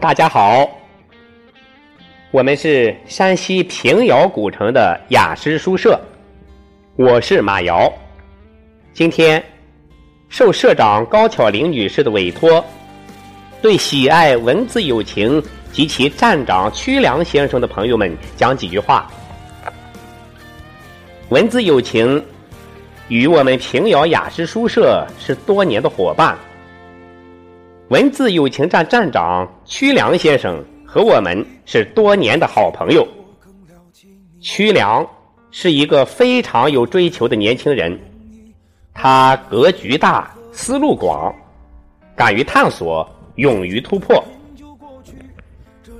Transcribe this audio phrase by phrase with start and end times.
[0.00, 0.70] 大家好，
[2.30, 6.00] 我们是山西平遥古城的雅诗书社，
[6.94, 7.92] 我是马瑶。
[8.92, 9.42] 今天
[10.28, 12.64] 受社长高巧玲女士的委托，
[13.60, 19.10] 对喜爱文字友情及其站长曲良先生的朋友们讲几句话。
[21.30, 22.24] 文字友情
[23.08, 26.38] 与我们平遥雅诗书社是多年的伙伴。
[27.88, 33.06] 文字友情站站长曲良先生和我们是多年的好朋友。
[34.42, 35.06] 曲良
[35.50, 37.98] 是一个非常有追求的年轻人，
[38.92, 41.34] 他格局大，思路广，
[42.14, 44.22] 敢于探索，勇于突破。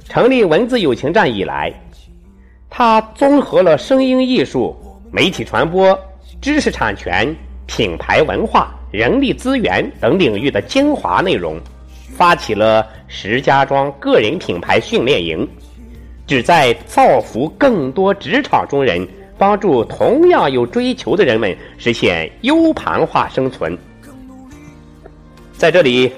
[0.04, 1.72] 成立文字友情站以来，
[2.68, 4.76] 他综合了声音艺术、
[5.10, 5.98] 媒体传播、
[6.38, 7.34] 知识产权、
[7.66, 11.58] 品牌文化、人力资源等领域的精华内容。
[12.16, 15.48] 发起了石家庄个人品牌训练营，
[16.26, 19.06] 旨在造福更多职场中人，
[19.38, 23.78] 帮助同样有追求的人们实现 U 盘化生存。
[25.56, 26.12] 在这里，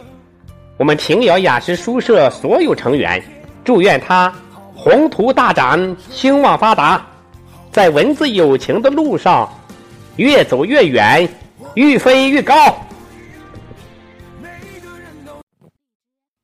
[0.79, 3.23] 我们平遥雅诗书社所有成员
[3.65, 4.33] 祝愿他
[4.75, 7.07] 宏图大展、兴旺发达，
[7.71, 9.49] 在文字友情的路上
[10.17, 11.29] 越走越远，
[11.75, 12.55] 愈飞愈高。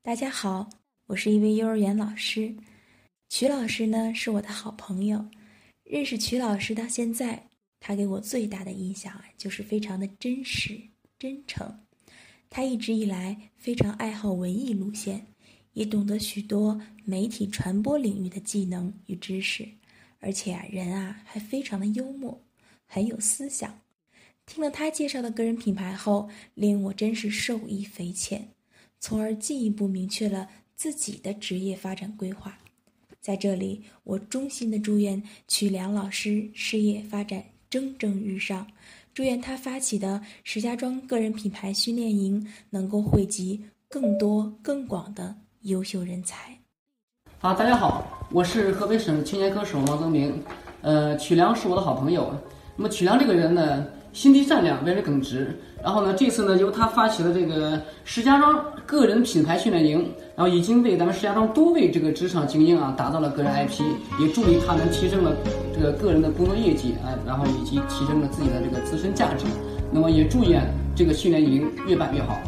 [0.06, 0.70] 大家好，
[1.08, 2.54] 我是一位幼儿园老师，
[3.28, 5.28] 曲老师呢是我的好朋友。
[5.82, 7.48] 认识曲老师到现在，
[7.80, 10.80] 他给我最大的印象啊，就是非常的真实、
[11.18, 11.80] 真诚。
[12.48, 15.26] 他一直以来非常爱好文艺路线，
[15.72, 19.68] 也懂得许多媒体传播领域的技能与知识，
[20.20, 22.40] 而且啊，人啊还非常的幽默，
[22.86, 23.76] 很有思想。
[24.46, 28.46] 听了他介绍的个人品牌后，令我真是受益匪浅。
[29.00, 32.58] 从而进一步明确了自己的职业发展规划。
[33.20, 38.66] 在这里，我衷心的祝愿曲良老师事业发展蒸蒸日上，
[39.12, 46.56] 祝愿他发起的石家庄个人品牌训练营能够汇集更多更广的优秀人才。
[47.38, 50.40] 好，大家好，我是河北省青年歌手王增明。
[50.82, 52.32] 呃，曲良是我的好朋友。
[52.76, 53.86] 那么曲良这个人呢？
[54.16, 55.54] 心地善良，为人耿直。
[55.84, 63.82] 然后呢，这次呢，由他发起了这个石家庄个人品牌训练营，然后已经为咱们石家庄多位这个职场精英啊打造了个人 IP，
[64.18, 65.36] 也助力他们提升了
[65.74, 69.44] 这个个人的工作业绩啊，然后以及提升了自己的这个自身价值。
[69.92, 70.62] 那么也祝愿
[70.96, 72.40] 这个训练营越办越好。